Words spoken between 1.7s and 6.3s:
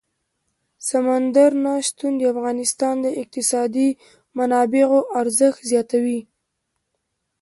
شتون د افغانستان د اقتصادي منابعو ارزښت زیاتوي.